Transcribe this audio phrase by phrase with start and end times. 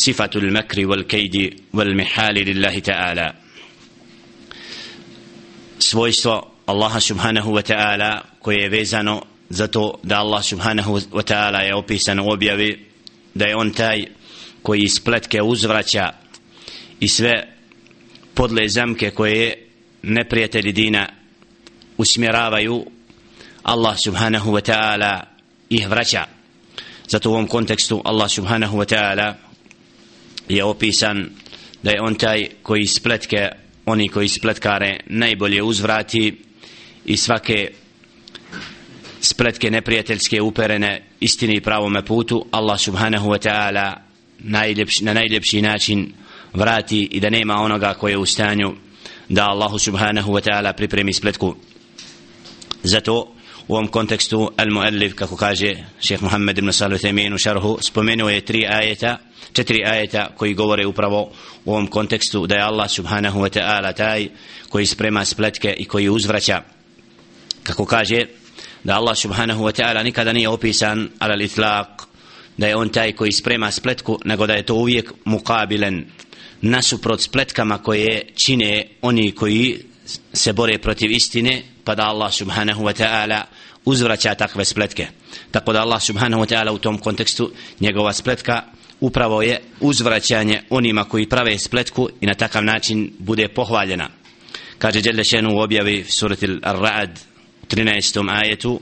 [0.00, 3.33] صفة المكر والكيد والمحال لله تعالى
[5.79, 11.59] svojstvo Allaha subhanahu wa ta'ala koje je vezano za to da Allah subhanahu wa ta'ala
[11.61, 12.85] je opisan u objavi
[13.33, 14.05] da je on taj
[14.61, 16.13] koji spletke uzvraća
[16.99, 17.47] i sve
[18.33, 19.67] podle zamke koje
[20.01, 21.07] neprijatelji dina
[21.97, 22.85] usmjeravaju
[23.63, 25.19] Allah subhanahu wa ta'ala
[25.69, 26.25] ih vraća
[27.07, 29.33] zato u ovom kontekstu Allah subhanahu wa ta'ala
[30.51, 31.29] je opisan
[31.83, 33.47] da je on taj koji spletke
[33.85, 36.37] oni koji spletkare najbolje uzvrati
[37.05, 37.71] i svake
[39.21, 43.95] spletke neprijateljske uperene istini i pravome putu Allah subhanahu wa ta'ala
[45.01, 46.13] na najljepši način
[46.53, 48.73] vrati i da nema onoga koje je u stanju
[49.29, 51.55] da Allahu subhanahu wa ta'ala pripremi spletku.
[52.83, 53.35] Zato
[53.71, 58.41] u ovom kontekstu al-muallif kako kaže šeheh Muhammed ibn Salih Themin u šarhu spomenuo je
[58.41, 59.17] tri ajeta
[59.53, 61.31] četiri ajeta koji govore upravo
[61.65, 64.27] u ovom kontekstu da je Allah subhanahu wa ta'ala taj
[64.69, 66.61] koji sprema spletke i koji uzvraća.
[67.63, 68.25] Kako kaže
[68.83, 71.85] da Allah subhanahu wa ta'ala nikada nije opisan ala l'itlaq
[72.57, 76.05] da je on taj koji sprema spletku nego da je to uvijek mukabilen
[76.61, 79.90] nasuprot spletkama koje čine oni koji
[80.32, 83.42] se bore protiv istine pa da Allah subhanahu wa ta'ala
[83.84, 85.06] uzvraća takve spletke
[85.50, 88.62] tako da Allah subhanahu wa ta'ala u tom kontekstu njegova spletka
[89.00, 94.08] upravo je uzvraćanje onima koji prave spletku i na takav način bude pohvaljena
[94.78, 97.10] kaže Đelle Šenu u objavi surati Ar-Ra'ad
[97.70, 98.42] 13.
[98.42, 98.80] ajetu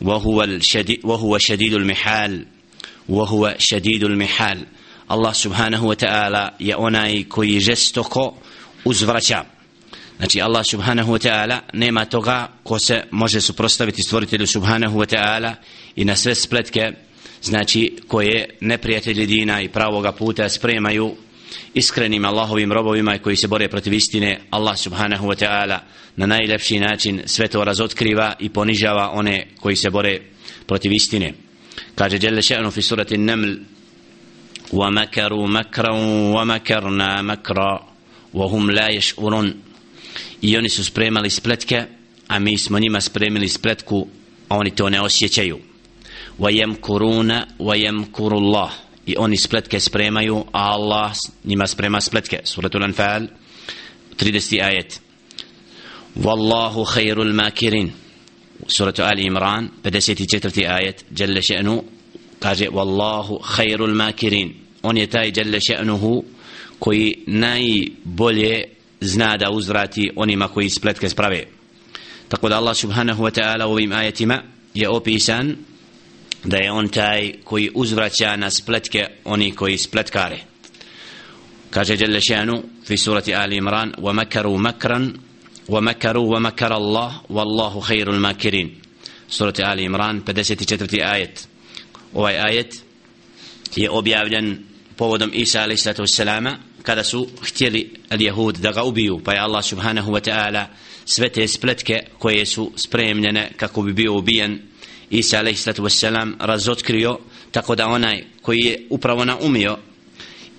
[0.00, 2.46] وهو شديد المحال
[3.08, 4.66] وهو شديد المحال
[5.10, 8.34] الله سبحانه وتعالى je onaj koji žestoko
[8.84, 9.44] uzvraća
[10.16, 15.54] Znači Allah subhanahu wa ta'ala nema toga ko se može suprostaviti stvoritelju subhanahu wa ta'ala
[15.96, 16.92] i na sve spletke
[17.42, 21.14] znači koje neprijatelji dina i pravoga puta spremaju
[21.74, 25.78] iskrenim Allahovim robovima koji se bore protiv istine Allah subhanahu wa ta'ala
[26.16, 30.20] na najlepši način sve to razotkriva i ponižava one koji se bore
[30.66, 31.34] protiv istine
[31.94, 33.56] kaže Jelle še'nu fi surati Naml
[34.72, 35.94] ومكروا مكرا
[36.34, 37.86] ومكرنا مكرا
[38.34, 39.54] وهم لا يشعرون
[40.42, 41.84] i oni su spremali spletke
[42.28, 44.06] a mi smo njima spremili spletku
[44.48, 45.58] a oni to ne osjećaju
[46.38, 48.70] وَيَمْكُرُونَ وَيَمْكُرُ اللَّهِ
[49.06, 51.12] i oni spletke spremaju a Allah
[51.44, 53.26] njima sprema spletke suratul anfal
[54.16, 54.62] 30.
[54.62, 55.00] ajet
[56.16, 57.92] Wallahu khairul makirin
[58.66, 60.66] suratu Ali Imran 54.
[60.68, 61.82] ajet Jalla še'nu
[62.38, 66.24] kaže Wallahu khairul makirin on je taj Jalla še'nuhu
[66.78, 68.64] koji najbolje
[69.01, 71.43] zna da uzvrati onima koji spletke sprave.
[72.27, 74.41] Tako da Allah subhanahu wa ta'ala u ovim ajetima
[74.73, 75.55] je opisan
[76.43, 80.39] da je on taj koji uzvraća na spletke oni koji spletkare.
[81.69, 85.13] Kaže Jelle Šanu fi surati Ali Imran wa makaru makran
[85.67, 88.69] wa makaru wa makar Allah wallahu khairul makirin.
[89.27, 91.01] Surati Ali Imran 54.
[91.03, 91.47] ajet.
[92.13, 92.83] Ovaj ajet
[93.75, 94.59] je objavljen
[94.95, 96.55] povodom Isa alaih sallatu wassalama
[96.85, 100.65] kada su htjeli jehud da ga ubiju pa je Allah subhanahu wa ta'ala
[101.05, 104.59] sve te spletke koje su spremljene kako bi bio ubijen
[105.09, 107.19] Isa alaihi sallatu wassalam razotkrio
[107.51, 109.77] tako da onaj koji je upravo naumio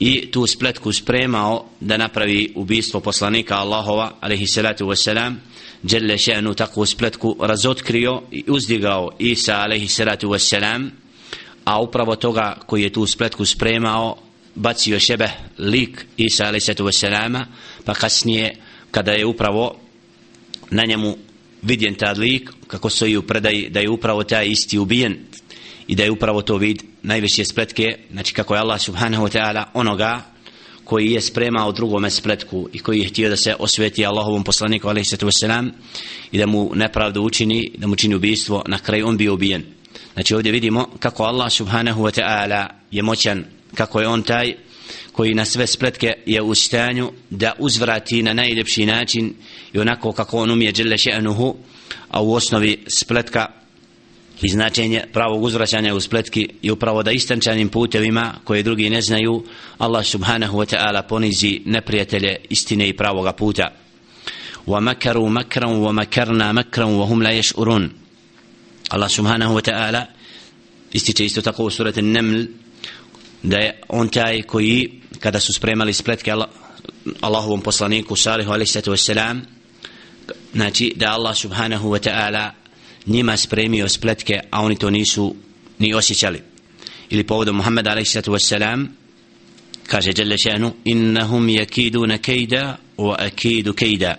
[0.00, 5.34] i tu spletku spremao da napravi ubistvo poslanika Allahova alaihi sallatu wassalam
[5.82, 10.88] Jelle še'nu takvu spletku razotkrio i uzdigao Isa alaihi sallatu wassalam
[11.64, 14.25] a upravo toga koji je tu spletku spremao
[14.56, 17.46] bacio sebe lik Isa alaihi wassalama
[17.84, 18.56] pa kasnije
[18.90, 19.76] kada je upravo
[20.70, 21.16] na njemu
[21.62, 25.16] vidjen ta lik kako stoji u predaji da je upravo taj isti ubijen
[25.86, 29.64] i da je upravo to vid najveće spletke znači kako je Allah subhanahu wa ta'ala
[29.74, 30.22] onoga
[30.84, 35.26] koji je spremao drugome spletku i koji je htio da se osveti Allahovom poslaniku alaihissalatu
[35.26, 35.70] wasalam
[36.32, 39.64] i da mu nepravdu učini da mu čini ubijstvo na kraju on bio ubijen.
[40.14, 43.44] Znači ovdje vidimo kako Allah subhanahu wa ta'ala je moćan
[43.76, 44.54] kako je on taj
[45.12, 49.34] koji na sve spletke je u stanju da uzvrati na najljepši način
[49.72, 51.54] i onako kako on umije dželle še'nuhu
[52.08, 53.46] a u osnovi spletka
[54.42, 59.44] i značenje pravog uzvraćanja u spletki i upravo da istančanim putevima koje drugi ne znaju
[59.78, 63.68] Allah subhanahu wa ta'ala ponizi neprijatelje istine i pravoga puta.
[64.66, 67.88] Wa makaru makran wa makarna makran wa hum la yash'urun.
[68.90, 70.06] Allah subhanahu wa ta'ala
[73.46, 74.90] da je on taj koji
[75.20, 76.32] kada su spremali spletke
[77.20, 79.40] Allahovom poslaniku Salihu alaihi sallatu wassalam
[80.54, 82.50] znači da Allah subhanahu wa ta'ala
[83.06, 85.34] njima spremio spletke a oni to nisu
[85.78, 86.42] ni osjećali.
[87.10, 88.86] Ili povodom Muhammed alaihi sallatu wassalam
[89.86, 94.14] kaže Jelle še'nu innahum yakiduna kejda wa akidu kejda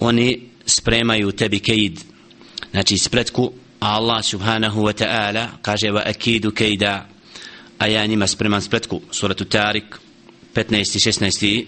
[0.00, 2.00] oni spremaju tebi kejd
[2.70, 7.08] znači spletku a Allah subhanahu wa ta'ala kaže wa akidu kejda
[7.80, 9.84] a ja njima spreman spletku suratu Tarik
[10.54, 10.74] 15.
[10.74, 11.64] 16.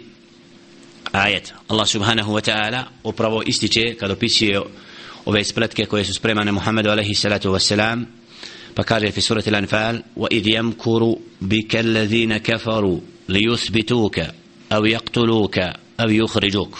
[1.12, 4.60] ajet Allah subhanahu wa ta'ala upravo ističe kad opisuje
[5.24, 8.04] ove spletke koje su spremane Muhammedu alaihi salatu wassalam
[8.74, 14.26] pa kaže fi surati l'anfal wa idh yamkuru bika alladhina kafaru li yuthbituka
[14.68, 16.76] aw yaqtuluka aw yukhrijuk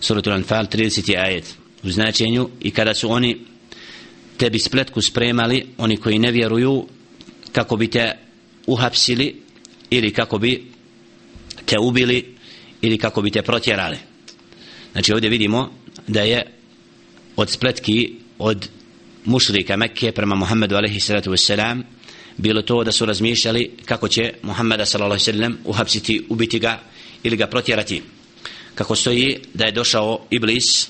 [0.00, 1.18] suratu l'anfal 30.
[1.18, 1.54] ajet
[1.84, 3.36] u značenju i kada su oni
[4.36, 6.86] tebi spletku spremali oni koji ne vjeruju
[7.52, 8.29] kako bi te
[8.66, 9.42] uhapsili
[9.90, 10.64] ili kako bi
[11.66, 12.36] te ubili
[12.82, 13.96] ili kako bi te protjerali.
[14.92, 15.72] Znači ovdje vidimo
[16.06, 16.46] da je
[17.36, 18.68] od spletki od
[19.24, 21.82] mušrika Mekke prema Muhammedu alaihi salatu wassalam
[22.36, 26.80] bilo to da su razmišljali kako će Muhammeda sallallahu alaihi sallam uhapsiti, ubiti ga
[27.22, 28.02] ili ga protjerati.
[28.74, 30.88] Kako stoji da je došao Iblis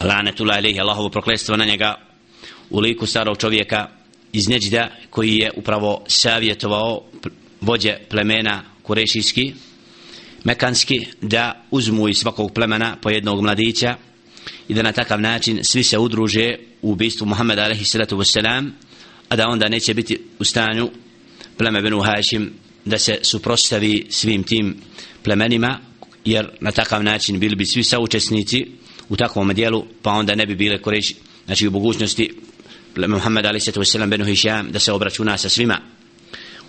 [0.00, 1.94] lanetullah alaihi Allahovo prokletstvo na njega
[2.70, 3.88] u liku starog čovjeka
[4.32, 7.02] iz Neđda koji je upravo savjetovao
[7.60, 9.52] vođe plemena kurešijski
[10.44, 13.96] mekanski da uzmu iz svakog plemena po jednog mladića
[14.68, 18.70] i da na takav način svi se udruže u ubistvu Muhammeda alaihi salatu wassalam
[19.28, 20.90] a da onda neće biti u stanju
[21.58, 22.52] pleme Benu Hašim
[22.84, 24.76] da se suprostavi svim tim
[25.22, 25.78] plemenima
[26.24, 28.66] jer na takav način bili bi svi saučesnici
[29.08, 31.14] u takvom dijelu pa onda ne bi bile koreći
[31.46, 32.32] znači u mogućnosti
[32.93, 35.79] pleme Muhammeda alaihi salatu wassalam Benu Hišam da se obračuna sa svima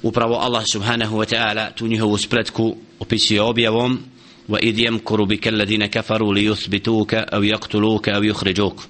[0.03, 3.99] upravo Allah subhanahu wa ta'ala tu njihovu spletku opisuje objavom
[4.49, 8.85] وإذ يمكر بك الذين كفروا ليثبتوك أو يقتلوك أو يخرجوك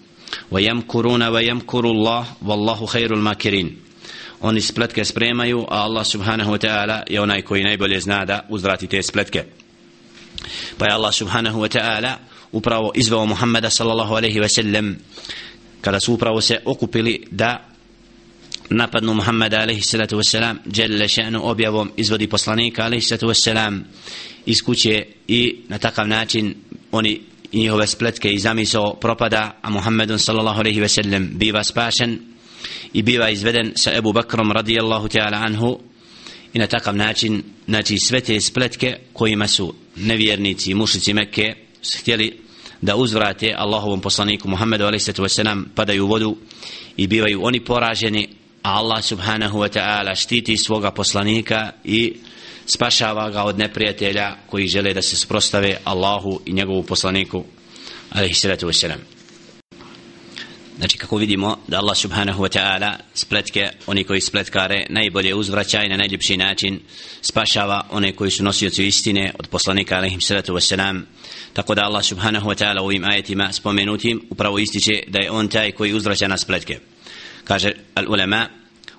[0.51, 3.77] ويمكرون ويمكر الله والله خير الماكرين
[4.41, 8.87] oni spletke spremaju a Allah subhanahu wa ta'ala je onaj koji najbolje zna da uzvrati
[8.87, 9.45] te spletke
[10.79, 12.19] pa je Allah subhanahu wa ta'ala
[12.53, 14.97] upravo izveo Muhammeda sallallahu alaihi wa sallam
[15.84, 17.70] kada su upravo se okupili da
[18.70, 23.80] napadnu Muhammeda alaihi salatu wasalam jelle še'nu objavom izvodi poslanika alaihi salatu wasalam
[24.46, 26.56] iz kuće i na takav način
[26.92, 27.22] oni
[27.52, 32.20] i njihove spletke i zamisao propada a Muhammedun sallallahu alaihi ve biva spašen
[32.94, 35.80] i biva izveden sa Ebu Bakrom radijallahu ta'ala anhu
[36.54, 41.56] i na takav način znači sve te spletke kojima su nevjernici i mušici Mekke
[42.00, 42.40] htjeli
[42.84, 45.10] da uzvrate Allahovom poslaniku Muhammedu a.s.
[45.76, 46.36] padaju u vodu
[46.98, 48.28] i bivaju oni poraženi
[48.64, 52.14] a Allah subhanahu wa ta'ala štiti svoga poslanika i
[52.66, 57.44] spašava ga od neprijatelja koji žele da se sprostave Allahu i njegovu poslaniku
[58.12, 59.13] alaihi salatu wasalam
[60.84, 65.90] znači kako vidimo da Allah subhanahu wa ta'ala spletke oni koji spletkare najbolje uzvraća i
[65.90, 66.80] na najljepši način
[67.22, 71.02] spašava one koji su nosioci istine od poslanika alaihim salatu wasalam
[71.54, 75.48] tako da Allah subhanahu wa ta'ala u ovim ajetima spomenutim upravo ističe da je on
[75.48, 76.80] taj koji uzvraća na spletke.
[77.44, 78.48] Kaže al ulema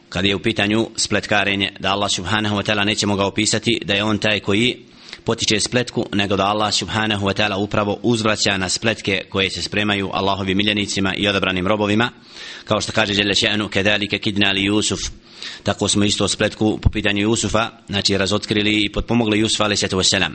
[0.09, 4.05] kad je u pitanju spletkarenje da Allah subhanahu wa ta'ala nećemo ga opisati da je
[4.05, 4.85] on taj koji
[5.25, 10.11] potiče spletku nego da Allah subhanahu wa ta'ala upravo uzvraća na spletke koje se spremaju
[10.13, 12.11] Allahovi miljenicima i odabranim robovima.
[12.65, 15.01] Kao što kaže Jelle še'nu kedalike kidna li Jusuf.
[15.63, 20.33] Tako smo isto spletku po pitanju Jusufa znači razotkrili i potpomogli Jusufa ali sjetu wasalam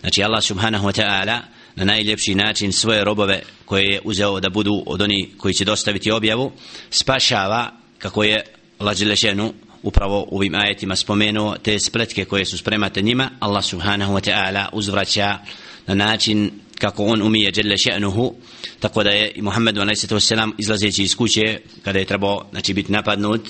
[0.00, 1.38] znači Allah subhanahu wa ta'ala
[1.76, 6.10] na najljepši način svoje robove koje je uzeo da budu od oni koji će dostaviti
[6.10, 6.52] objavu
[6.90, 8.44] spašava kako je
[8.78, 9.52] Allah Đelešenu
[9.85, 14.65] upravo u ovim ajetima spomenuo te spletke koje su spremate njima Allah subhanahu wa ta'ala
[14.73, 15.39] uzvraća
[15.87, 18.35] na način kako on umije Đelešenuhu
[18.79, 20.31] tako da je i Muhammedu a.s.
[20.57, 23.41] izlazeći iz kuće kada je trebao znači, biti napadnut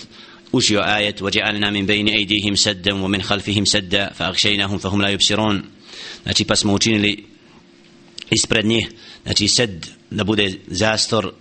[0.51, 5.62] ušio ajet وَجَعَلْنَا مِنْ بَيْنِ أَيْدِيهِمْ سَدًّا وَمِنْ خَلْفِهِمْ سَدًّا فَأَغْشَيْنَهُمْ فَهُمْ لَا يُبْصِرُونَ
[6.24, 7.25] znači pa smo učinili
[8.32, 8.92] ispred njih
[9.24, 11.34] znači sed da bude zastor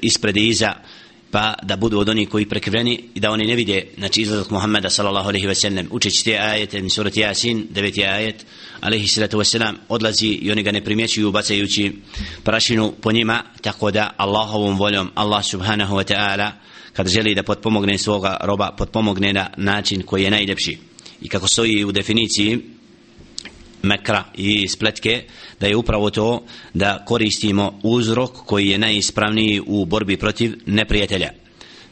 [0.00, 0.74] ispred i iza
[1.33, 4.89] pa da budu od onih koji prekriveni i da oni ne vide znači izlazak Muhammeda
[4.89, 8.07] sallallahu alejhi ve sellem učeći te ajete iz surati Yasin 9.
[8.07, 8.45] ajet
[8.81, 11.91] alejhi salatu ve selam odlazi i oni ga ne primjećuju bacajući
[12.43, 16.51] prašinu po njima tako da Allahovom voljom Allah subhanahu wa ta'ala
[16.93, 20.77] kad želi da potpomogne svoga roba potpomogne na način koji je najljepši
[21.21, 22.72] i kako stoji u definiciji
[23.83, 25.23] mekra i spletke
[25.59, 31.29] da je upravo to da koristimo uzrok koji je najispravniji u borbi protiv neprijatelja.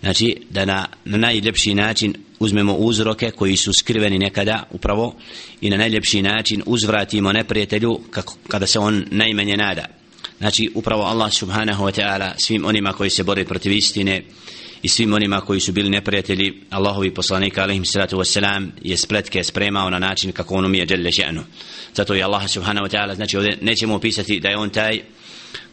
[0.02, 5.16] Znači da na, na najljepši način uzmemo uzroke koji su skriveni nekada upravo
[5.62, 9.86] i na najljepši način uzvratimo neprijatelju kako, kada se on najmanje nada.
[10.38, 14.24] Znači upravo Allah subhanahu wa ta'ala svim onima koji se bore protiv istine
[14.84, 19.90] i svim onima koji su bili neprijatelji Allahovi poslanika alaihim salatu wasalam je spletke spremao
[19.90, 21.42] na način kako on umije djelje še'nu.
[21.94, 25.02] Zato je Allah subhanahu wa ta'ala znači ovdje nećemo opisati da je on taj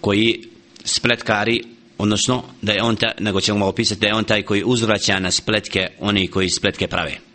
[0.00, 0.48] koji
[0.84, 1.62] spletkari
[1.98, 5.30] odnosno da je on taj, nego ćemo opisati da je on taj koji uzvraća na
[5.30, 7.27] spletke oni koji spletke prave.